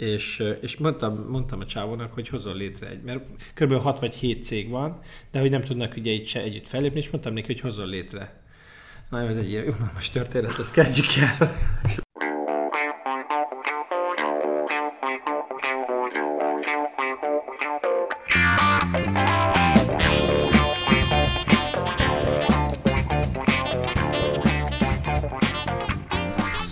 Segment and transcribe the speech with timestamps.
[0.00, 3.72] és, és mondtam, mondtam a csávónak, hogy hozzon létre egy, mert kb.
[3.72, 7.10] 6 vagy 7 cég van, de hogy nem tudnak ugye így se együtt fellépni, és
[7.10, 8.40] mondtam neki, hogy hozzon létre.
[9.10, 11.56] Na, ez egy ilyen unalmas történet, ezt kezdjük el.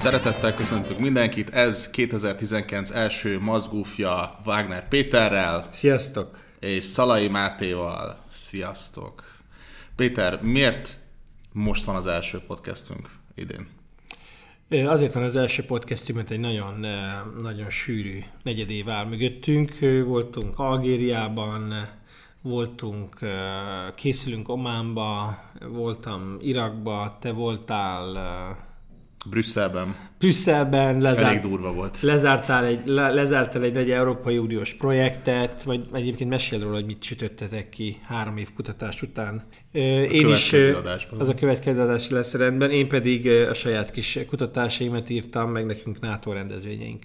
[0.08, 5.68] Szeretettel köszöntök mindenkit, ez 2019 első mazgúfja Wagner Péterrel.
[5.70, 6.38] Sziasztok!
[6.60, 8.18] És Szalai Mátéval.
[8.30, 9.22] Sziasztok!
[9.96, 10.96] Péter, miért
[11.52, 13.68] most van az első podcastünk idén?
[14.86, 16.86] Azért van az első podcastünk, mert egy nagyon,
[17.42, 19.78] nagyon sűrű negyedév áll mögöttünk.
[20.04, 21.88] Voltunk Algériában,
[22.42, 23.18] voltunk,
[23.94, 28.66] készülünk Ománba, voltam Irakba, te voltál
[29.26, 29.96] Brüsszelben.
[30.18, 32.00] Brüsszelben lezárt, Elég durva volt.
[32.00, 37.02] Lezártál egy, le, lezártál egy nagy Európai Uniós projektet, vagy egyébként mesél róla, hogy mit
[37.02, 39.42] sütöttetek ki három év kutatás után.
[39.72, 41.20] A Én is, adásban.
[41.20, 46.00] Az a következő adás lesz rendben, én pedig a saját kis kutatásaimat írtam, meg nekünk
[46.00, 47.04] NATO rendezvényeink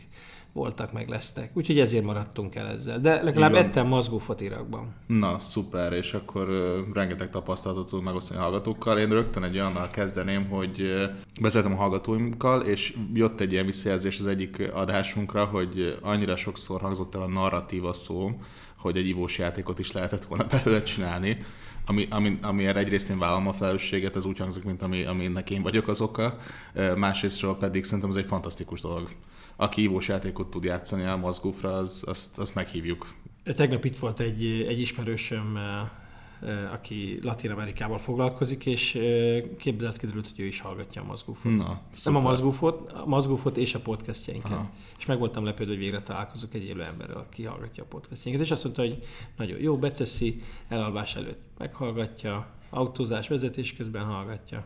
[0.54, 1.52] voltak, meg lesznek.
[1.54, 3.00] Úgyhogy ezért maradtunk el ezzel.
[3.00, 3.66] De legalább Igen.
[3.66, 4.94] ettem mozgófot Irakban.
[5.08, 9.00] Na, szuper, és akkor uh, rengeteg tapasztalatot tudunk megosztani a hallgatókkal.
[9.00, 11.04] Én rögtön egy olyannal kezdeném, hogy uh,
[11.42, 17.16] beszéltem a hallgatóimkkal, és jött egy ilyen visszajelzés az egyik adásunkra, hogy annyira sokszor hangzott
[17.16, 18.40] el a narratíva szó,
[18.78, 21.38] hogy egy ivós játékot is lehetett volna belőle csinálni,
[21.86, 25.62] ami, ami, amiért egyrészt én vállalom a felelősséget, ez úgy hangzik, mint ami, aminek én
[25.62, 26.38] vagyok az oka,
[26.96, 29.10] másrésztről pedig szerintem ez egy fantasztikus dolog
[29.56, 33.14] aki ívós játékot tud játszani a mozgófra, az, azt, azt meghívjuk.
[33.44, 35.90] Tegnap itt volt egy, egy ismerősöm, eh,
[36.50, 41.56] eh, aki Latin Amerikával foglalkozik, és eh, képzelt kiderült, hogy ő is hallgatja a mozgófot.
[41.56, 44.52] Na, Nem a mozgófot, a mozgófot és a podcastjainkat.
[44.52, 44.70] Aha.
[44.98, 48.46] És meg voltam lepődve, hogy végre találkozok egy élő emberrel, aki hallgatja a podcastjainkat.
[48.46, 49.04] És azt mondta, hogy
[49.38, 54.66] nagyon jó, beteszi, elalvás előtt meghallgatja, autózás, vezetés közben hallgatja.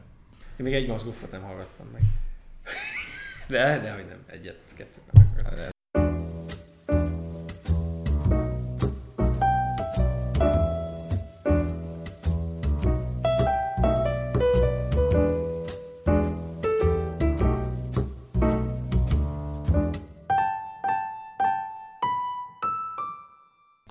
[0.60, 2.02] Én még egy mozgófot nem hallgattam meg.
[3.48, 5.26] De, de hogy nem, egyet, kettőt nem.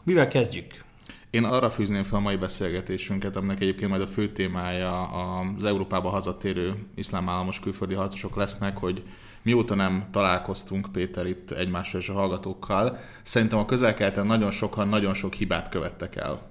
[0.05, 0.86] Mivel kezdjük?
[1.37, 6.09] Én arra fűzném fel a mai beszélgetésünket, aminek egyébként majd a fő témája az Európába
[6.09, 9.03] hazatérő iszlám államos külföldi harcosok lesznek, hogy
[9.43, 15.15] mióta nem találkoztunk, Péter, itt egymással és a hallgatókkal, szerintem a közel nagyon sokan nagyon
[15.15, 16.43] sok hibát követtek el.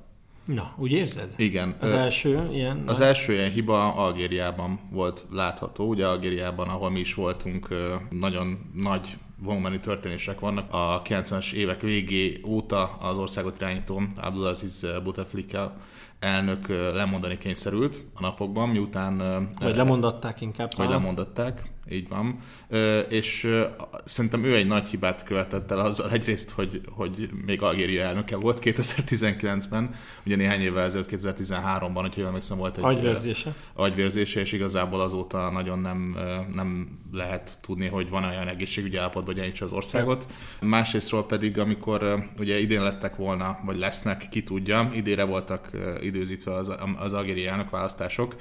[0.45, 1.33] Na, úgy érzed?
[1.35, 1.75] Igen.
[1.79, 2.83] Az első ilyen?
[2.85, 3.07] Az nagy...
[3.07, 5.87] első ilyen hiba Algériában volt látható.
[5.87, 7.67] Ugye Algériában, ahol mi is voltunk,
[8.09, 10.73] nagyon nagy volumenű történések vannak.
[10.73, 15.75] A 90-es évek végé óta az országot irányító Abdulaziz Bouteflika
[16.19, 19.17] elnök lemondani kényszerült a napokban, miután...
[19.59, 20.71] Vagy lemondatták inkább.
[20.75, 22.37] Vagy lemondatták, így van.
[23.09, 23.47] És
[24.05, 28.59] szerintem ő egy nagy hibát követett el azzal egyrészt, hogy, hogy még Algéria elnöke volt
[28.61, 33.53] 2019-ben, ugye néhány évvel ezelőtt 2013-ban, hogyha jól emlékszem, volt egy agyvérzése.
[33.73, 36.17] agyvérzése, és igazából azóta nagyon nem,
[36.53, 40.27] nem lehet tudni, hogy van olyan egészségügyi állapotban, hogy az országot.
[40.61, 45.69] Másrésztről pedig, amikor ugye idén lettek volna, vagy lesznek, ki tudja, idére voltak
[46.01, 48.35] időzítve az, az algériai elnökválasztások,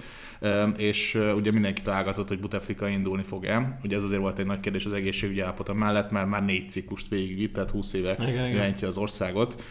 [0.77, 3.79] és ugye mindenki találgatott, hogy Buteflika indulni fog-e.
[3.85, 7.09] Ugye ez azért volt egy nagy kérdés az egészségügyi állapota mellett, mert már négy ciklust
[7.09, 8.17] végig, tehát 20 éve
[8.53, 9.63] irányítja az országot,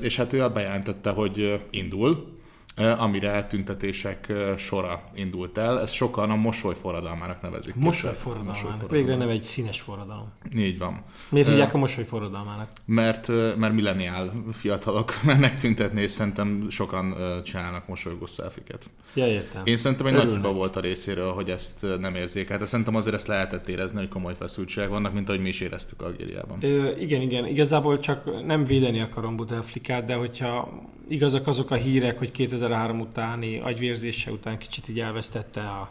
[0.00, 2.40] és hát ő bejelentette, hogy indul,
[2.76, 5.80] amire tüntetések sora indult el.
[5.80, 7.74] Ez sokan a mosoly forradalmának nevezik.
[7.74, 8.90] Mosoly forradalmának.
[8.90, 10.32] Végre nem egy színes forradalom.
[10.56, 11.02] Így van.
[11.28, 12.70] Miért hívják a mosoly forradalmának?
[12.84, 18.90] Mert, mert milleniál fiatalok mennek tüntetni, és szerintem sokan csinálnak mosolygós szelfiket.
[19.14, 19.62] Ja, értem.
[19.64, 20.34] Én szerintem egy Örülnek.
[20.34, 22.60] nagy hiba volt a részéről, hogy ezt nem érzékelt.
[22.60, 26.02] De szerintem azért ezt lehetett érezni, hogy komoly feszültségek vannak, mint ahogy mi is éreztük
[26.02, 26.58] Algériában.
[26.60, 27.46] Ö, igen, igen.
[27.46, 33.58] Igazából csak nem védeni akarom Bouteflikát, de hogyha igazak azok a hírek, hogy 2003 utáni
[33.58, 35.90] agyvérzése után kicsit így elvesztette a,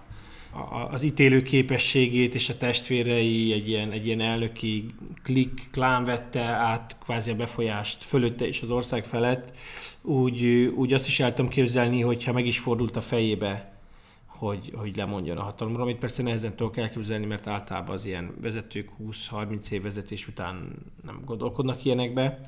[0.51, 4.85] a, az ítélő képességét, és a testvérei egy ilyen, egy ilyen elnöki
[5.23, 9.57] klik, klán vette át kvázi a befolyást fölötte és az ország felett,
[10.01, 10.45] úgy,
[10.75, 13.71] úgy azt is el tudom képzelni, hogyha meg is fordult a fejébe
[14.41, 18.89] hogy, hogy lemondjon a hatalomról, amit persze nehezen tudok elképzelni, mert általában az ilyen vezetők
[19.03, 22.39] 20-30 év vezetés után nem gondolkodnak ilyenekbe,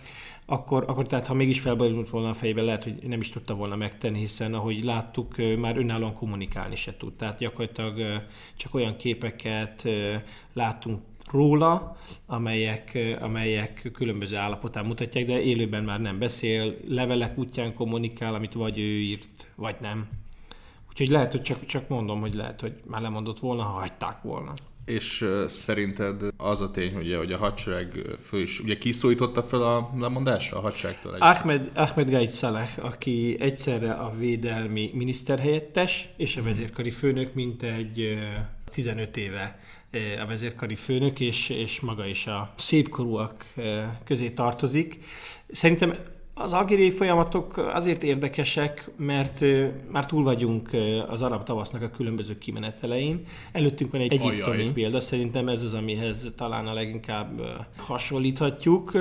[0.45, 3.75] akkor, akkor tehát ha mégis felborult volna a fejébe, lehet, hogy nem is tudta volna
[3.75, 7.13] megtenni, hiszen ahogy láttuk, már önállóan kommunikálni se tud.
[7.13, 8.23] Tehát gyakorlatilag
[8.55, 9.89] csak olyan képeket
[10.53, 10.99] láttunk
[11.31, 18.53] róla, amelyek, amelyek különböző állapotán mutatják, de élőben már nem beszél, levelek útján kommunikál, amit
[18.53, 20.22] vagy ő írt, vagy nem.
[20.93, 24.53] Úgyhogy lehet, hogy csak, csak mondom, hogy lehet, hogy már lemondott volna, ha hagyták volna.
[24.85, 29.91] És szerinted az a tény, ugye, hogy a hadsereg fő is, ugye kiszólította fel a
[29.99, 31.15] lemondásra a hadseregtől?
[31.19, 38.17] Ahmed, Ahmed Gaid Saleh, aki egyszerre a védelmi miniszterhelyettes és a vezérkari főnök, mint egy
[38.71, 39.59] 15 éve
[40.21, 43.53] a vezérkari főnök, és, és maga is a szépkorúak
[44.05, 44.99] közé tartozik.
[45.51, 45.95] Szerintem
[46.33, 49.45] az algériai folyamatok azért érdekesek, mert
[49.91, 50.69] már túl vagyunk
[51.07, 53.23] az arab tavasznak a különböző kimenetelein.
[53.51, 54.71] Előttünk van egy egyiptomi Ajaj.
[54.73, 57.41] példa, szerintem ez az, amihez talán a leginkább
[57.77, 58.91] hasonlíthatjuk.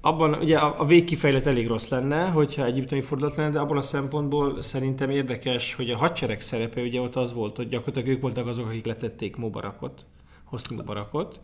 [0.00, 4.62] Abban ugye a végkifejlet elég rossz lenne, hogyha egyiptomi fordulat lenne, de abban a szempontból
[4.62, 8.66] szerintem érdekes, hogy a hadsereg szerepe ugye ott az volt, hogy gyakorlatilag ők voltak azok,
[8.66, 10.04] akik letették Mubarakot,
[10.44, 11.40] Hosni Mubarakot,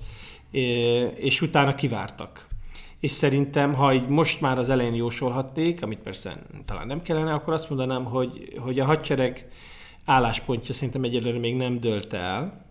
[1.17, 2.49] és utána kivártak
[3.00, 7.52] és szerintem, ha így most már az elején jósolhatték, amit persze talán nem kellene, akkor
[7.52, 9.49] azt mondanám, hogy, hogy a hadsereg
[10.05, 12.64] álláspontja szerintem egyelőre még nem dölt el,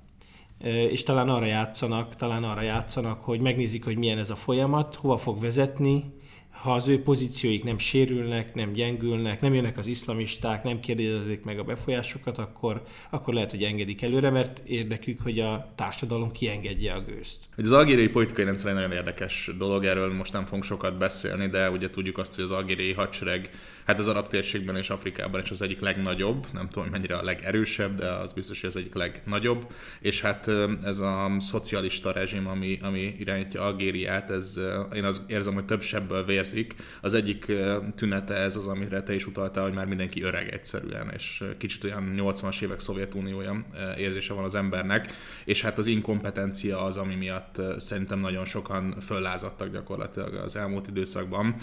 [0.90, 5.18] és talán arra játszanak, talán arra játszanak, hogy megnézik, hogy milyen ez a folyamat, hova
[5.18, 6.19] fog vezetni,
[6.62, 11.60] ha az ő pozícióik nem sérülnek, nem gyengülnek, nem jönnek az iszlamisták, nem kérdezik meg
[11.60, 17.02] a befolyásokat, akkor, akkor lehet, hogy engedik előre, mert érdekük, hogy a társadalom kiengedje a
[17.02, 17.38] gőzt.
[17.58, 21.70] Az algériai politikai rendszer egy nagyon érdekes dolog, erről most nem fogunk sokat beszélni, de
[21.70, 23.50] ugye tudjuk azt, hogy az algériai hadsereg
[23.90, 28.00] hát az arab térségben és Afrikában is az egyik legnagyobb, nem tudom, mennyire a legerősebb,
[28.00, 30.52] de az biztos, hogy az egyik legnagyobb, és hát
[30.84, 34.60] ez a szocialista rezsim, ami, ami irányítja Algériát, ez
[34.94, 36.76] én az érzem, hogy több sebből vérzik.
[37.02, 37.52] Az egyik
[37.96, 42.14] tünete ez az, amire te is utaltál, hogy már mindenki öreg egyszerűen, és kicsit olyan
[42.18, 43.66] 80-as évek Szovjetuniója
[43.98, 45.14] érzése van az embernek,
[45.46, 51.56] és hát az inkompetencia az, ami miatt szerintem nagyon sokan föllázadtak gyakorlatilag az elmúlt időszakban,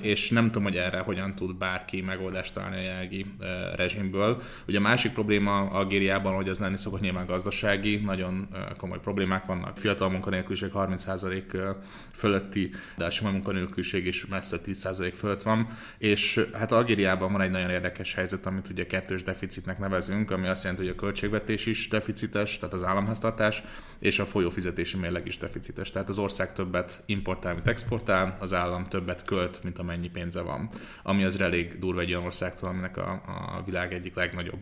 [0.00, 3.26] és nem tudom, hogy erre hogyan tud tud bárki megoldást találni a jelenlegi
[3.74, 4.42] rezsimből.
[4.68, 9.78] Ugye a másik probléma Algériában, hogy az lenni szokott nyilván gazdasági, nagyon komoly problémák vannak.
[9.78, 11.76] Fiatal munkanélküliség 30%
[12.12, 15.68] fölötti, de a sima munkanélküliség is messze 10% fölött van,
[15.98, 20.62] és hát Algériában van egy nagyon érdekes helyzet, amit ugye kettős deficitnek nevezünk, ami azt
[20.62, 23.62] jelenti, hogy a költségvetés is deficites, tehát az államháztartás,
[23.98, 25.90] és a folyófizetési mérleg is deficites.
[25.90, 30.70] Tehát az ország többet importál, mint exportál, az állam többet költ, mint amennyi pénze van.
[31.02, 33.10] Ami az elég durva egy olyan országtól, aminek a,
[33.56, 34.60] a világ egyik legnagyobb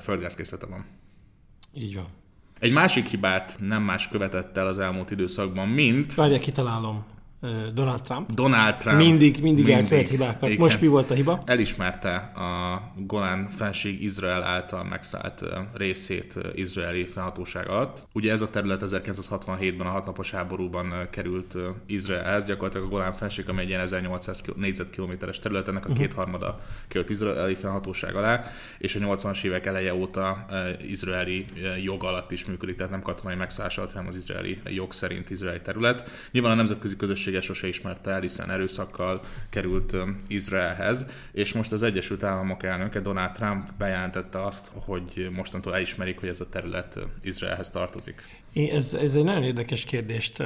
[0.00, 0.84] földgázkészlete van.
[1.74, 2.06] Így van.
[2.58, 6.14] Egy másik hibát nem más követett el az elmúlt időszakban, mint...
[6.14, 7.04] Várja, kitalálom.
[7.74, 8.32] Donald Trump.
[8.32, 8.96] Donald Trump.
[8.96, 9.74] Mindig, mindig, mindig.
[9.74, 10.48] elkövet hibákat.
[10.48, 10.60] Igen.
[10.60, 11.42] Most mi volt a hiba?
[11.46, 15.44] Elismerte a Golán fenség Izrael által megszállt
[15.74, 18.06] részét izraeli felhatóság alatt.
[18.12, 21.56] Ugye ez a terület 1967-ben a hatnapos háborúban került
[21.86, 26.02] Izraelhez, gyakorlatilag a Golán fenség, amely egy ilyen 1800 négyzetkilométeres terület, ennek a uh-huh.
[26.06, 28.44] kétharmada került izraeli felhatóság alá,
[28.78, 30.46] és a 80-as évek eleje óta
[30.88, 31.44] izraeli
[31.82, 35.60] jog alatt is működik, tehát nem katonai megszállás alatt, hanem az izraeli jog szerint izraeli
[35.60, 36.10] terület.
[36.30, 39.20] Nyilván a nemzetközi közösség felesége sose ismerte el, hiszen erőszakkal
[39.50, 39.96] került
[40.26, 46.28] Izraelhez, és most az Egyesült Államok elnöke Donald Trump bejelentette azt, hogy mostantól elismerik, hogy
[46.28, 48.22] ez a terület Izraelhez tartozik.
[48.54, 50.42] Ez, ez egy nagyon érdekes kérdést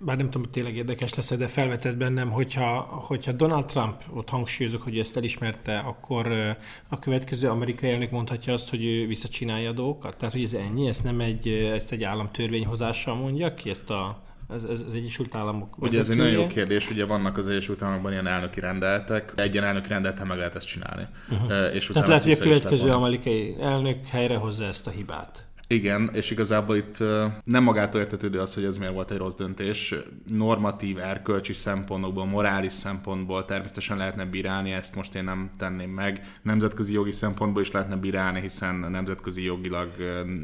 [0.00, 4.28] bár nem tudom, hogy tényleg érdekes lesz, de felvetett bennem, hogyha, hogyha Donald Trump, ott
[4.28, 6.56] hangsúlyozok, hogy ezt elismerte, akkor
[6.88, 10.16] a következő amerikai elnök mondhatja azt, hogy ő visszacsinálja a dolgokat?
[10.16, 14.64] Tehát, hogy ez ennyi, ezt nem egy, ezt egy államtörvényhozással mondja ki, ezt a az,
[14.64, 18.12] az, az Egyesült Államok Ugye ez egy nagyon jó kérdés, ugye vannak az Egyesült Államokban
[18.12, 21.06] ilyen elnöki rendeletek, egy ilyen elnöki rendeleten meg lehet ezt csinálni.
[21.30, 21.74] Uh-huh.
[21.74, 25.47] És Tehát lehet, hogy a következő amerikai elnök helyrehozza ezt a hibát.
[25.70, 26.98] Igen, és igazából itt
[27.44, 29.94] nem magától értetődő az, hogy ez miért volt egy rossz döntés.
[30.26, 36.38] Normatív, erkölcsi szempontokból, morális szempontból természetesen lehetne bírálni, ezt most én nem tenném meg.
[36.42, 39.88] Nemzetközi jogi szempontból is lehetne bírálni, hiszen nemzetközi jogilag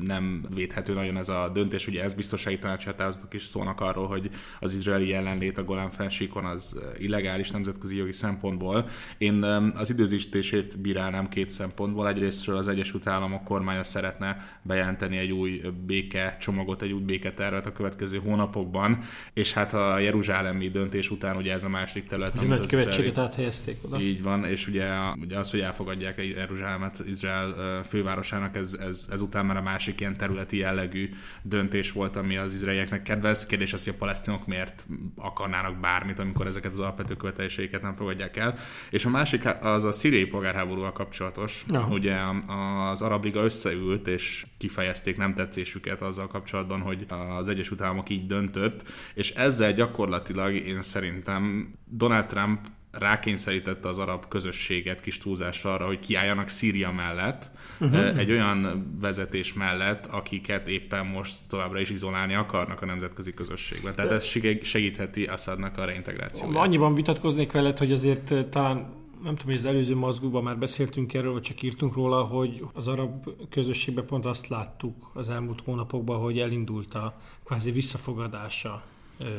[0.02, 1.86] nem védhető nagyon ez a döntés.
[1.86, 6.78] Ugye ez biztonsági tanácsatázatok is szólnak arról, hogy az izraeli jelenlét a Golán fensíkon az
[6.98, 8.88] illegális nemzetközi jogi szempontból.
[9.18, 9.42] Én
[9.74, 12.08] az időzítését bírálnám két szempontból.
[12.08, 17.66] Egyrésztről az Egyesült Államok kormánya szeretne bejelenteni benyújtani egy új béke csomagot, egy új béketervet
[17.66, 18.98] a következő hónapokban,
[19.32, 22.38] és hát a jeruzsálemi döntés után ugye ez a másik terület.
[22.38, 24.00] Amit nagy követséget áthelyezték oda.
[24.00, 24.88] Így van, és ugye,
[25.20, 30.16] ugye az, hogy elfogadják Jeruzsálemet Izrael fővárosának, ez, ez, ez után már a másik ilyen
[30.16, 31.10] területi jellegű
[31.42, 33.46] döntés volt, ami az izraelieknek kedvez.
[33.46, 38.36] Kérdés az, hogy a palesztinok miért akarnának bármit, amikor ezeket az alapvető követeléseiket nem fogadják
[38.36, 38.54] el.
[38.90, 41.64] És a másik az a szíriai polgárháborúval kapcsolatos.
[41.68, 41.92] Aha.
[41.92, 42.16] Ugye
[42.90, 47.06] az Arab Liga összeült és kifejezte kifejezték nem tetszésüket azzal kapcsolatban, hogy
[47.38, 48.82] az Egyesült Államok így döntött,
[49.14, 55.98] és ezzel gyakorlatilag én szerintem Donald Trump rákényszerítette az arab közösséget kis túlzásra arra, hogy
[55.98, 58.18] kiálljanak Szíria mellett, uh-huh.
[58.18, 63.94] egy olyan vezetés mellett, akiket éppen most továbbra is izolálni akarnak a nemzetközi közösségben.
[63.94, 64.24] Tehát ez
[64.62, 66.56] segítheti Assadnak a reintegrációját.
[66.56, 71.32] Annyiban vitatkoznék veled, hogy azért talán nem tudom, hogy az előző mazgóban már beszéltünk erről,
[71.32, 76.38] vagy csak írtunk róla, hogy az arab közösségben pont azt láttuk az elmúlt hónapokban, hogy
[76.38, 77.14] elindult a
[77.44, 78.82] kvázi visszafogadása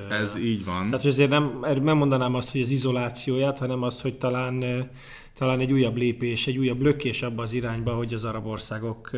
[0.09, 0.89] ez így van.
[0.89, 4.89] Tehát azért nem, nem mondanám azt, hogy az izolációját, hanem azt, hogy talán,
[5.33, 9.11] talán egy újabb lépés, egy újabb lökés abba az irányba, hogy az arab országok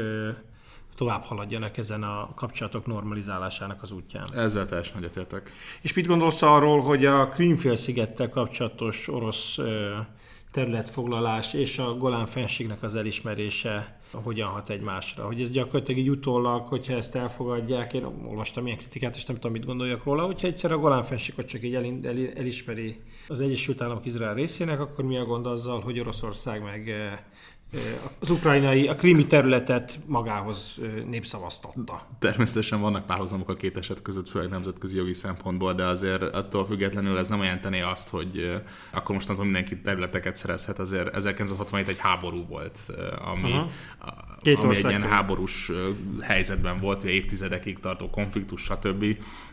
[0.95, 4.25] tovább haladjanak ezen a kapcsolatok normalizálásának az útján.
[4.35, 5.51] Ezzel teljesen egyetértek.
[5.81, 9.59] És mit gondolsz arról, hogy a Krímfélszigettel kapcsolatos orosz
[10.51, 15.25] területfoglalás és a Golán fenségnek az elismerése hogyan hat egymásra.
[15.25, 19.51] Hogy ez gyakorlatilag így utólag, hogyha ezt elfogadják, én olvastam ilyen kritikát, és nem tudom,
[19.51, 23.81] mit gondoljak róla, hogyha egyszer a Golán fenséget csak így el, el, elismeri az Egyesült
[23.81, 27.19] Államok Izrael részének, akkor mi a gond azzal, hogy Oroszország meg eh,
[28.19, 30.77] az ukrajnai, a krimi területet magához
[31.09, 32.07] népszavaztatta.
[32.19, 37.17] Természetesen vannak párhuzamok a két eset között, főleg nemzetközi jogi szempontból, de azért attól függetlenül
[37.17, 42.79] ez nem jelenteni azt, hogy akkor mostantól mindenki területeket szerezhet, azért 1967 egy háború volt,
[43.31, 43.69] ami, uh-huh.
[44.41, 45.71] Két ami egy ilyen háborús
[46.21, 49.05] helyzetben volt, évtizedekig tartó konfliktus, stb.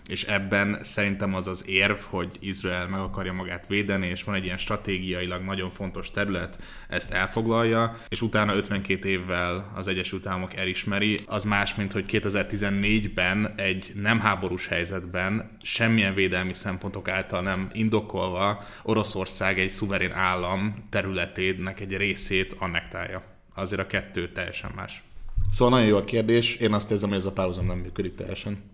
[0.08, 4.44] És ebben szerintem az az érv, hogy Izrael meg akarja magát védeni, és van egy
[4.44, 6.58] ilyen stratégiailag nagyon fontos terület,
[6.88, 13.52] ezt elfoglalja, és utána 52 évvel az Egyesült Államok elismeri, az más, mint hogy 2014-ben
[13.56, 21.80] egy nem háborús helyzetben semmilyen védelmi szempontok által nem indokolva Oroszország egy szuverén állam területének
[21.80, 23.23] egy részét annektálja.
[23.54, 25.02] Azért a kettő teljesen más.
[25.50, 28.73] Szóval nagyon jó a kérdés, én azt érzem, hogy ez a párhuzam nem működik teljesen.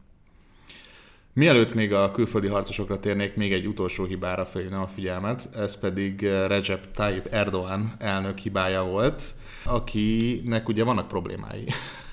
[1.32, 6.22] Mielőtt még a külföldi harcosokra térnék, még egy utolsó hibára felhívnám a figyelmet, ez pedig
[6.22, 9.22] Recep Tayyip Erdogan elnök hibája volt,
[9.64, 11.64] akinek ugye vannak problémái.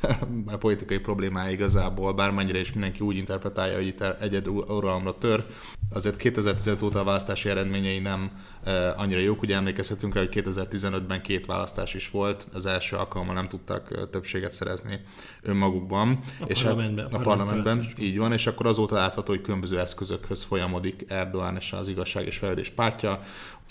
[0.53, 5.43] a politikai problémái igazából, bármennyire is mindenki úgy interpretálja, hogy itt egyedül uralomra tör.
[5.93, 8.31] Azért 2015 óta a választási eredményei nem
[8.63, 13.35] e, annyira jók, ugye emlékezhetünk rá, hogy 2015-ben két választás is volt, az első alkalommal
[13.35, 14.99] nem tudtak e, többséget szerezni
[15.41, 16.19] önmagukban.
[16.39, 17.07] A és parlamentben.
[17.11, 21.71] Hát a parlamentben, így van, és akkor azóta látható, hogy különböző eszközökhöz folyamodik Erdoğan és
[21.71, 23.19] az igazság és fejlődés pártja.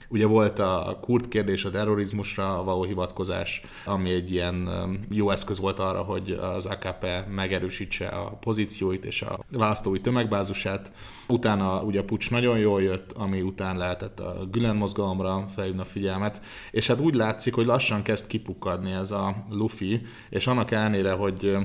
[0.09, 4.69] Ugye volt a kurd kérdés, a terrorizmusra való hivatkozás, ami egy ilyen
[5.11, 10.93] jó eszköz volt arra, hogy az AKP megerősítse a pozícióit és a választói tömegbázusát.
[11.29, 15.85] Utána ugye a pucs nagyon jól jött, ami után lehetett a Gülen mozgalomra felhívni a
[15.85, 21.13] figyelmet, és hát úgy látszik, hogy lassan kezd kipukkadni ez a Luffy, és annak ellenére,
[21.13, 21.57] hogy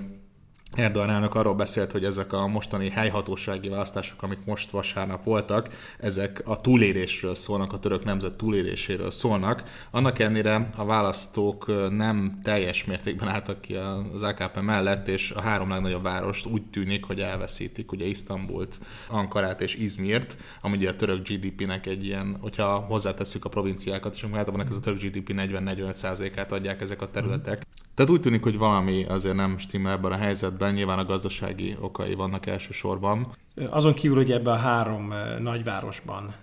[0.75, 6.41] Erdogan elnök arról beszélt, hogy ezek a mostani helyhatósági választások, amik most vasárnap voltak, ezek
[6.45, 9.63] a túlélésről szólnak, a török nemzet túléléséről szólnak.
[9.89, 13.75] Annak ellenére a választók nem teljes mértékben álltak ki
[14.13, 19.61] az AKP mellett, és a három legnagyobb várost úgy tűnik, hogy elveszítik, ugye Isztambult, Ankarát
[19.61, 24.67] és Izmirt, ami ugye a török GDP-nek egy ilyen, hogyha hozzátesszük a provinciákat, és általában
[24.69, 27.65] ez a török GDP 40-45%-át adják ezek a területek.
[27.93, 32.13] Tehát úgy tűnik, hogy valami azért nem stimmel ebben a helyzetben, nyilván a gazdasági okai
[32.13, 33.27] vannak elsősorban.
[33.69, 36.33] Azon kívül, hogy ebben a három nagyvárosban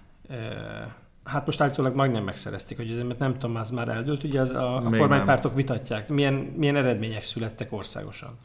[1.28, 4.50] Hát most állítólag majdnem megszerezték, hogy ez, mert nem tudom, az már eldőlt, ugye az
[4.50, 6.08] a, a kormánypártok vitatják.
[6.08, 8.38] Milyen, milyen eredmények születtek országosan?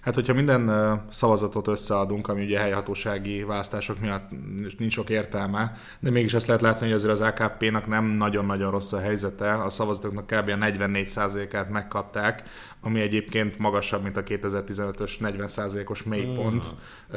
[0.00, 0.70] Hát, hogyha minden
[1.10, 4.30] szavazatot összeadunk, ami ugye helyhatósági választások miatt
[4.78, 8.92] nincs sok értelme, de mégis ezt lehet látni, hogy azért az AKP-nak nem nagyon-nagyon rossz
[8.92, 10.48] a helyzete, a szavazatoknak kb.
[10.48, 12.42] a 44%-át megkapták,
[12.82, 16.66] ami egyébként magasabb, mint a 2015-ös 40%-os mélypont,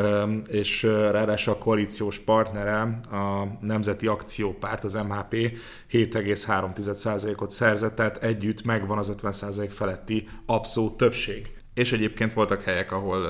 [0.02, 0.38] mm.
[0.48, 5.34] és ráadásul a koalíciós partnere, a Nemzeti Akciópárt, az MHP
[5.92, 11.63] 7,3%-ot szerzett, tehát együtt megvan az 50% feletti abszolút többség.
[11.74, 13.26] És egyébként voltak helyek, ahol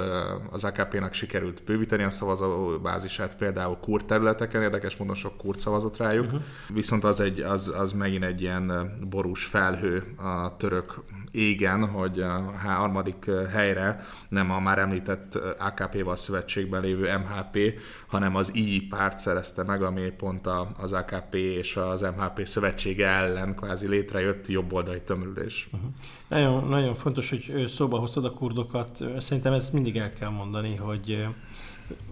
[0.52, 6.26] az AKP-nak sikerült bővíteni a szavazóbázisát, például kurd területeken, érdekes módon sok kurd szavazott rájuk,
[6.26, 6.42] uh-huh.
[6.74, 10.94] viszont az, egy, az, az megint egy ilyen borús felhő a török
[11.32, 18.56] égen, hogy a harmadik helyre nem a már említett AKP-val szövetségben lévő MHP, hanem az
[18.56, 20.50] II párt szerezte meg, ami pont
[20.82, 25.70] az AKP és az MHP szövetsége ellen kvázi létrejött jobboldali tömörülés.
[25.72, 25.90] Uh-huh.
[26.28, 29.04] Nagyon, nagyon fontos, hogy szóba hoztad a kurdokat.
[29.18, 31.28] Szerintem ezt mindig el kell mondani, hogy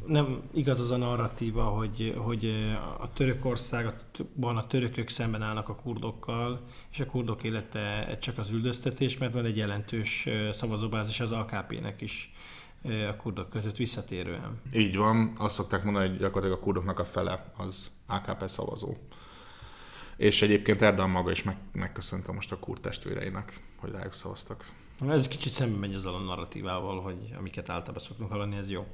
[0.05, 2.45] nem igaz az a narratíva, hogy, hogy
[2.99, 6.61] a Törökországban a törökök szemben állnak a kurdokkal,
[6.91, 12.33] és a kurdok élete csak az üldöztetés, mert van egy jelentős szavazóbázis az AKP-nek is
[12.83, 14.61] a kurdok között visszatérően.
[14.73, 18.97] Így van, azt szokták mondani, hogy gyakorlatilag a kurdoknak a fele az AKP szavazó.
[20.17, 24.65] És egyébként Erdogan maga is meg, megköszönte most a kurd testvéreinek, hogy rájuk szavaztak.
[25.09, 28.85] Ez kicsit szembe megy az a narratívával, hogy amiket általában szoktunk hallani, ez jó.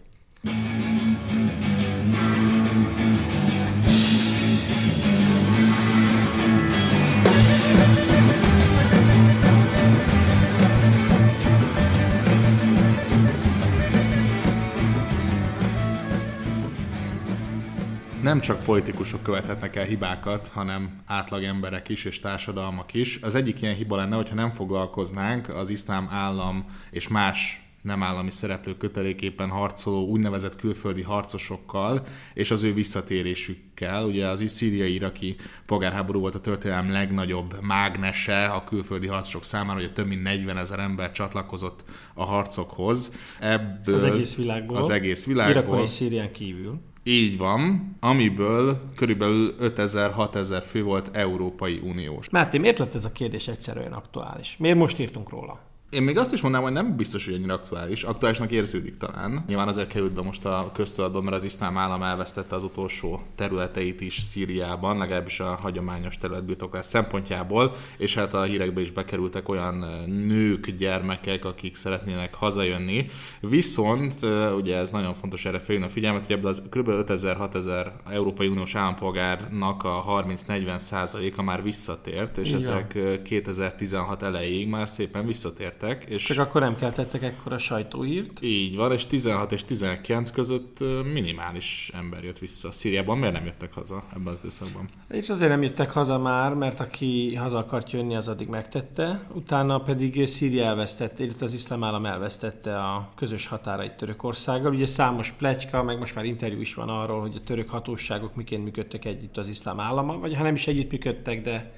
[18.28, 23.20] Nem csak politikusok követhetnek el hibákat, hanem átlag emberek is és társadalmak is.
[23.22, 28.32] Az egyik ilyen hiba lenne, hogyha nem foglalkoznánk az iszlám állam és más nem állami
[28.32, 34.06] szereplő köteléképpen harcoló úgynevezett külföldi harcosokkal és az ő visszatérésükkel.
[34.06, 40.08] Ugye az szíriai-iraki polgárháború volt a történelem legnagyobb mágnese a külföldi harcosok számára, hogy több
[40.08, 43.12] mint 40 ezer ember csatlakozott a harcokhoz.
[43.40, 44.78] Ebből az egész világból.
[44.78, 45.62] Az egész világból.
[45.62, 46.82] Irakon és Szírián kívül.
[47.10, 52.30] Így van, amiből körülbelül 5000-6000 fő volt Európai Uniós.
[52.30, 54.58] Máté, miért lett ez a kérdés egyszerűen aktuális?
[54.58, 55.60] Miért most írtunk róla?
[55.90, 58.04] Én még azt is mondanám, hogy nem biztos, hogy ennyire aktuális.
[58.04, 59.44] Aktuálisnak érződik talán.
[59.48, 64.02] Nyilván azért került be most a köztudatban, mert az iszlám állam elvesztette az utolsó területeit
[64.02, 70.70] is Szíriában, legalábbis a hagyományos területbirtoklás szempontjából, és hát a hírekbe is bekerültek olyan nők,
[70.70, 73.06] gyermekek, akik szeretnének hazajönni.
[73.40, 74.14] Viszont,
[74.58, 76.88] ugye ez nagyon fontos erre felhívni a figyelmet, hogy ebből az kb.
[76.90, 82.60] 5000-6000 Európai Uniós állampolgárnak a 30-40 százaléka már visszatért, és Igen.
[82.60, 86.04] ezek 2016 elejéig már szépen visszatért értek.
[86.04, 88.44] És Csak akkor nem keltettek ekkor a sajtóhírt.
[88.44, 90.78] Így van, és 16 és 19 között
[91.14, 92.72] minimális ember jött vissza.
[92.72, 94.90] Szíriában miért nem jöttek haza ebben az időszakban?
[95.10, 99.28] És azért nem jöttek haza már, mert aki haza akart jönni, az addig megtette.
[99.34, 104.74] Utána pedig Szíria elvesztette, illetve az iszlám állam elvesztette a közös határait Törökországgal.
[104.74, 108.64] Ugye számos pletyka, meg most már interjú is van arról, hogy a török hatóságok miként
[108.64, 111.74] működtek együtt az iszlám állama, vagy ha nem is együtt működtek, de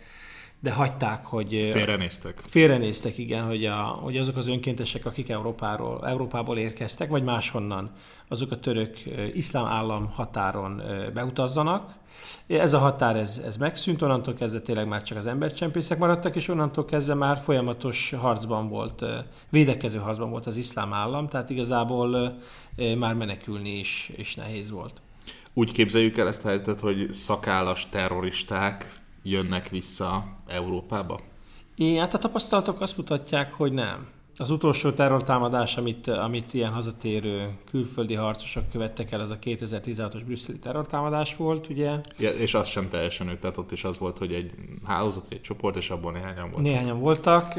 [0.60, 1.69] de hagyták, hogy...
[1.72, 2.41] Félrenéztek.
[2.45, 7.91] Félrenéztek, igen, hogy, a, hogy azok az önkéntesek, akik Európáról, Európából érkeztek, vagy máshonnan,
[8.28, 8.98] azok a török
[9.34, 10.82] iszlám állam határon
[11.13, 11.93] beutazzanak.
[12.48, 16.48] Ez a határ, ez, ez megszűnt, onnantól kezdve tényleg már csak az embercsempészek maradtak, és
[16.48, 19.06] onnantól kezdve már folyamatos harcban volt,
[19.50, 22.38] védekező harcban volt az iszlám állam, tehát igazából
[22.98, 25.02] már menekülni is, is nehéz volt.
[25.54, 31.20] Úgy képzeljük el ezt a helyzetet, hogy szakállas terroristák jönnek vissza Európába?
[31.76, 34.08] Igen, hát a tapasztalatok azt mutatják, hogy nem.
[34.42, 40.58] Az utolsó terrortámadás, amit, amit ilyen hazatérő külföldi harcosok követtek el, az a 2016-os brüsszeli
[40.58, 41.92] terrortámadás volt, ugye?
[42.18, 44.52] Ja, és az sem teljesen ők, tehát ott is az volt, hogy egy
[44.86, 46.62] hálózat, egy csoport, és abból néhányan voltak.
[46.62, 47.54] Néhányan voltak,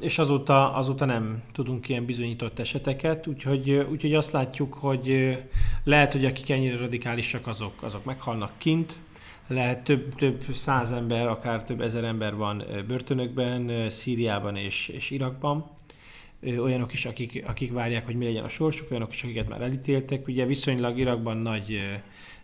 [0.00, 5.38] és azóta, azóta nem tudunk ilyen bizonyított eseteket, úgyhogy, úgyhogy azt látjuk, hogy
[5.84, 8.96] lehet, hogy akik ennyire radikálisak, azok, azok meghalnak kint,
[9.46, 15.70] lehet több, több száz ember, akár több ezer ember van börtönökben, Szíriában és, és Irakban.
[16.58, 20.26] Olyanok is, akik, akik várják, hogy mi legyen a sorsuk, olyanok is, akiket már elítéltek.
[20.28, 21.80] Ugye viszonylag Irakban nagy,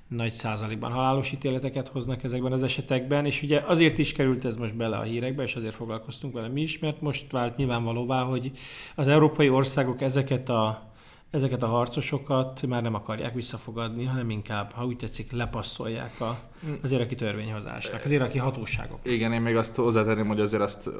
[0.08, 4.76] nagy százalékban halálos ítéleteket hoznak ezekben az esetekben, és ugye azért is került ez most
[4.76, 8.50] bele a hírekbe, és azért foglalkoztunk vele mi is, mert most vált nyilvánvalóvá, hogy
[8.94, 10.87] az európai országok ezeket a
[11.30, 16.38] ezeket a harcosokat már nem akarják visszafogadni, hanem inkább, ha úgy tetszik, lepasszolják a,
[16.82, 18.98] az iraki törvényhozásnak, az iraki hatóságok.
[19.02, 20.90] Igen, én még azt hozzátenném, hogy azért azt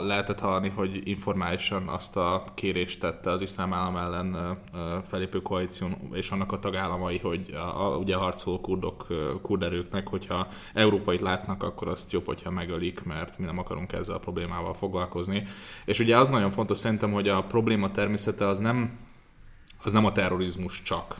[0.00, 4.58] lehetett hallani, hogy informálisan azt a kérést tette az iszlám állam ellen
[5.06, 9.06] felépő koalíció és annak a tagállamai, hogy a, a, ugye harcoló kurdok,
[9.42, 14.18] kurderőknek, hogyha európait látnak, akkor azt jobb, hogyha megölik, mert mi nem akarunk ezzel a
[14.18, 15.46] problémával foglalkozni.
[15.84, 19.06] És ugye az nagyon fontos szerintem, hogy a probléma természete az nem
[19.84, 21.16] az nem a terrorizmus csak.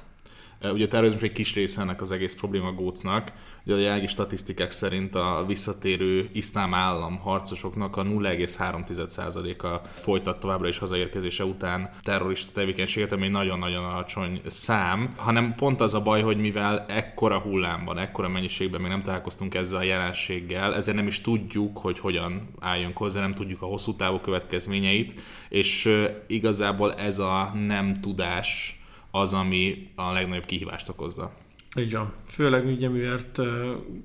[0.62, 3.32] Ugye a terrorizmus egy kis része ennek az egész probléma gócnak.
[3.64, 10.78] Ugye a jelenlegi statisztikák szerint a visszatérő iszlám állam harcosoknak a 0,3%-a folytat továbbra is
[10.78, 16.84] hazaérkezése után terrorista tevékenységet, ami nagyon-nagyon alacsony szám, hanem pont az a baj, hogy mivel
[16.88, 21.98] ekkora hullámban, ekkora mennyiségben még nem találkoztunk ezzel a jelenséggel, ezért nem is tudjuk, hogy
[21.98, 25.88] hogyan álljunk hozzá, nem tudjuk a hosszú távú következményeit, és
[26.26, 28.77] igazából ez a nem tudás
[29.10, 31.32] az, ami a legnagyobb kihívást okozza.
[31.76, 32.12] Így van.
[32.26, 33.38] Főleg ugye, miért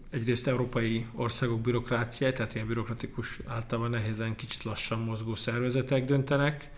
[0.09, 6.69] egyrészt európai országok bürokráciája, tehát ilyen bürokratikus, általában nehézen, kicsit lassan mozgó szervezetek döntenek,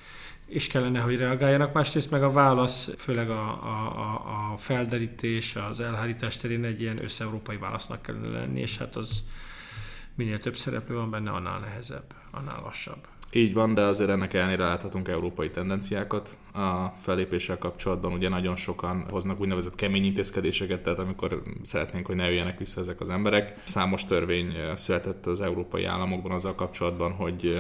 [0.46, 1.74] és kellene, hogy reagáljanak.
[1.74, 7.58] Másrészt meg a válasz, főleg a, a, a felderítés, az elhárítás terén egy ilyen összeurópai
[7.58, 9.24] válasznak kellene lenni, és hát az
[10.16, 13.08] minél több szereplő van benne, annál nehezebb, annál lassabb.
[13.36, 18.14] Így van, de azért ennek ellenére láthatunk európai tendenciákat a fellépéssel kapcsolatban.
[18.14, 23.02] Ugye nagyon sokan hoznak úgynevezett kemény intézkedéseket, tehát amikor szeretnénk, hogy ne jöjjenek vissza ezek
[23.02, 23.62] az emberek.
[23.66, 27.60] Számos törvény született az európai államokban azzal kapcsolatban, hogy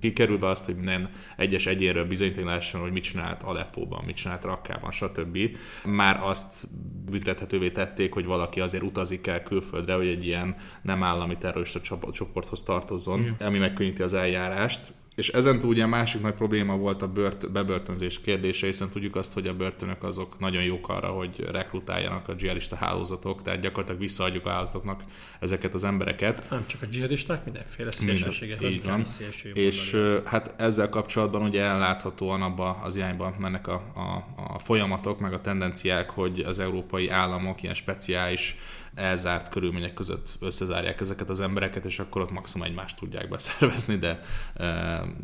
[0.00, 4.90] kikerülve azt, hogy minden egyes egyénről bizonyítani lehessen, hogy mit csinált Aleppóban, mit csinált Rakkában,
[4.90, 5.38] stb.
[5.84, 6.68] Már azt
[7.10, 11.80] büntethetővé tették, hogy valaki azért utazik el külföldre, hogy egy ilyen nem állami terrorista
[12.12, 13.34] csoporthoz tartozzon, Igen.
[13.38, 14.92] ami megkönnyíti az eljárást.
[15.14, 19.16] És ezen túl ugye a másik nagy probléma volt a bört, bebörtönzés kérdése, hiszen tudjuk
[19.16, 24.00] azt, hogy a börtönök azok nagyon jók arra, hogy rekrutáljanak a dzsihadista hálózatok, tehát gyakorlatilag
[24.00, 25.02] visszaadjuk a hálózatoknak
[25.40, 26.50] ezeket az embereket.
[26.50, 28.62] Nem csak a dzsihadisták, mindenféle szélsőséget.
[28.62, 29.04] Így van.
[29.52, 35.32] És hát ezzel kapcsolatban ugye elláthatóan abba az irányba mennek a, a, a folyamatok, meg
[35.32, 38.56] a tendenciák, hogy az európai államok ilyen speciális
[38.94, 44.20] elzárt körülmények között összezárják ezeket az embereket, és akkor ott maximum egymást tudják beszervezni, de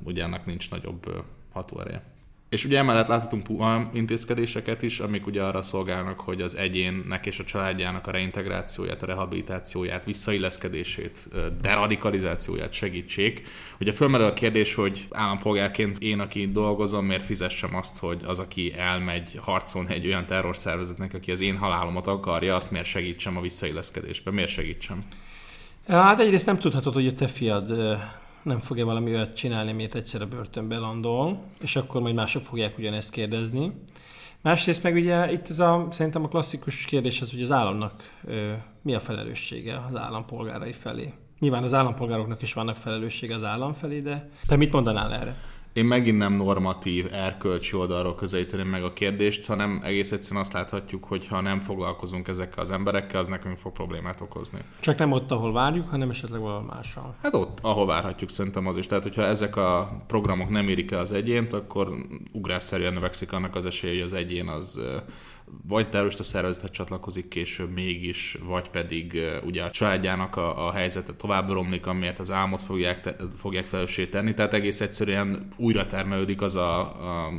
[0.04, 2.02] ugye ennek nincs nagyobb hatóereje.
[2.48, 3.46] És ugye emellett láthatunk
[3.92, 9.06] intézkedéseket is, amik ugye arra szolgálnak, hogy az egyénnek és a családjának a reintegrációját, a
[9.06, 11.28] rehabilitációját, visszailleszkedését,
[11.60, 13.42] deradikalizációját segítsék.
[13.80, 18.72] Ugye fölmerül a kérdés, hogy állampolgárként én, aki dolgozom, miért fizessem azt, hogy az, aki
[18.76, 24.30] elmegy harcolni egy olyan terrorszervezetnek, aki az én halálomat akarja, azt miért segítsem a visszailleszkedésbe?
[24.30, 25.04] Miért segítsem?
[25.86, 27.98] Hát egyrészt nem tudhatod, hogy a te fiad
[28.46, 32.78] nem fogja valami olyat csinálni, miért egyszer a börtönbe landol, és akkor majd mások fogják
[32.78, 33.72] ugyanezt kérdezni.
[34.42, 37.92] Másrészt meg ugye itt ez a, szerintem a klasszikus kérdés az, hogy az államnak
[38.24, 41.12] ö, mi a felelőssége az állampolgárai felé.
[41.38, 45.36] Nyilván az állampolgároknak is vannak felelőssége az állam felé, de te mit mondanál erre?
[45.76, 51.04] Én megint nem normatív, erkölcsi oldalról közelíteném meg a kérdést, hanem egész egyszerűen azt láthatjuk,
[51.04, 54.58] hogy ha nem foglalkozunk ezekkel az emberekkel, az nekünk fog problémát okozni.
[54.80, 57.14] Csak nem ott, ahol várjuk, hanem esetleg valahol mással.
[57.22, 58.86] Hát ott, ahol várhatjuk szerintem az is.
[58.86, 61.96] Tehát, hogyha ezek a programok nem érik el az egyént, akkor
[62.32, 64.80] ugrásszerűen növekszik annak az esélye, hogy az egyén az
[65.68, 71.50] vagy terrorista szervezethez csatlakozik később mégis, vagy pedig ugye a családjának a, a helyzete tovább
[71.50, 76.54] romlik, amiért az álmot fogják, te, fogják felelőssé tenni, tehát egész egyszerűen újra termelődik az
[76.54, 77.32] a, a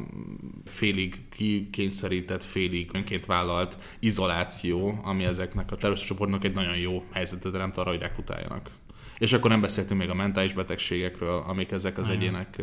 [0.66, 7.52] félig kikényszerített, félig önként vállalt izoláció, ami ezeknek a terrorista csoportnak egy nagyon jó helyzetet
[7.52, 8.70] teremt arra, hogy rekrutáljanak.
[9.18, 12.62] És akkor nem beszéltünk még a mentális betegségekről, amik ezek az egyének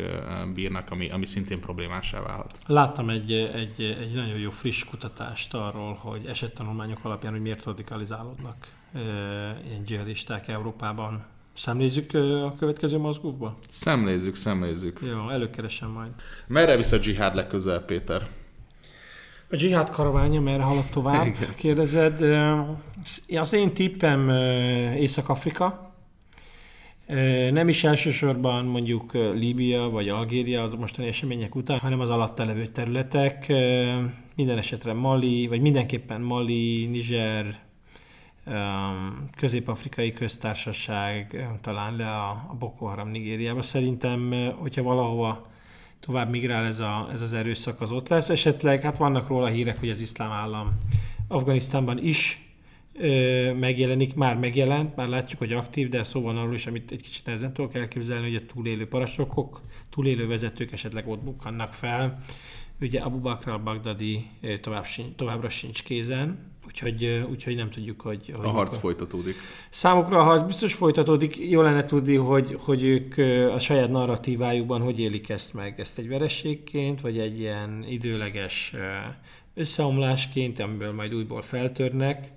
[0.53, 2.59] bírnak, ami, ami szintén problémásá válhat.
[2.65, 8.67] Láttam egy, egy, egy nagyon jó friss kutatást arról, hogy esettanulmányok alapján, hogy miért radikalizálódnak
[9.67, 11.25] ilyen dzsihadisták Európában.
[11.53, 12.13] Szemlézzük
[12.45, 13.57] a következő mozgóba?
[13.69, 14.99] Szemlézzük, szemlézzük.
[15.01, 16.09] Jó, előkeresem majd.
[16.47, 18.27] Merre visz a dzsihád legközelebb, Péter?
[19.49, 21.55] A dzsihád karaványa merre halad tovább, Igen.
[21.55, 22.21] kérdezed.
[23.37, 24.29] Az én tippem
[24.95, 25.94] Észak-Afrika,
[27.51, 32.65] nem is elsősorban mondjuk Líbia vagy Algéria az mostani események után, hanem az alatta levő
[32.65, 33.47] területek,
[34.35, 37.59] minden esetre Mali, vagy mindenképpen Mali, Niger,
[39.37, 43.61] Közép-Afrikai Köztársaság, talán le a Boko Haram Nigériába.
[43.61, 45.47] Szerintem, hogyha valahova
[45.99, 48.29] tovább migrál ez, a, ez az erőszak, az ott lesz.
[48.29, 50.77] Esetleg, hát vannak róla hírek, hogy az iszlám állam
[51.27, 52.44] Afganisztánban is
[53.59, 57.25] megjelenik, már megjelent, már látjuk, hogy aktív, de szó van arról is, amit egy kicsit
[57.25, 62.19] nehezen tudok elképzelni, hogy a túlélő parancsnokok, túlélő vezetők esetleg ott bukkannak fel.
[62.81, 64.27] Ugye Abu Bakr al-Baghdadi
[64.61, 68.31] tovább továbbra sincs kézen, úgyhogy, úgyhogy nem tudjuk, hogy...
[68.35, 68.79] hogy a harc mikor.
[68.79, 69.35] folytatódik.
[69.69, 71.37] Számukra a harc biztos folytatódik.
[71.37, 73.17] Jó lenne tudni, hogy, hogy ők
[73.51, 75.79] a saját narratívájukban hogy élik ezt meg.
[75.79, 78.73] Ezt egy verességként, vagy egy ilyen időleges
[79.53, 82.31] összeomlásként, amiből majd újból feltörnek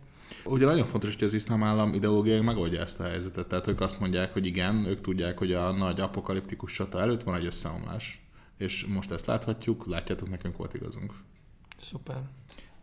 [0.45, 3.47] Ugye nagyon fontos, hogy az iszlám állam ideológiai megoldja ezt a helyzetet.
[3.47, 7.35] Tehát ők azt mondják, hogy igen, ők tudják, hogy a nagy apokaliptikus csata előtt van
[7.35, 8.23] egy összeomlás.
[8.59, 11.12] És most ezt láthatjuk, látjátok, nekünk volt igazunk.
[11.81, 12.23] Szuper.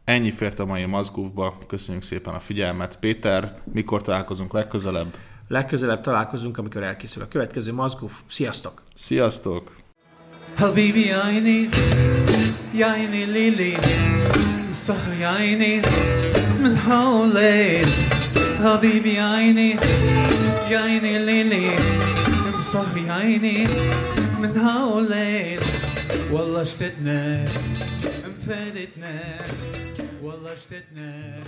[0.04, 1.58] Ennyi fért a mai mozgóvba.
[1.68, 3.00] Köszönjük szépen a figyelmet.
[3.00, 5.16] Péter, mikor találkozunk legközelebb?
[5.48, 8.12] Legközelebb találkozunk, amikor elkészül a következő mozgóv.
[8.28, 8.82] Sziasztok!
[8.94, 9.76] Sziasztok!
[10.56, 11.68] Habibi Aini,
[12.74, 13.74] Jaini Lili,
[14.74, 15.40] Sahra
[16.65, 17.87] من حولين
[18.65, 19.71] حبيبي يا عيني
[20.71, 21.71] يا عيني ليلي
[22.73, 23.65] صح يا عيني
[24.41, 25.59] من حولين
[26.33, 27.45] والله اشتدنا
[28.27, 29.21] انفردنا
[30.23, 31.41] والله اشتدنا